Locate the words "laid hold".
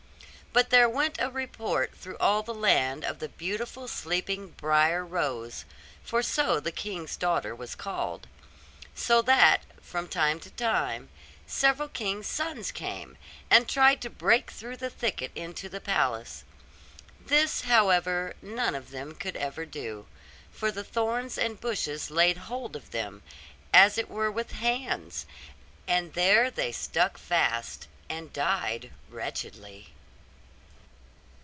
22.11-22.75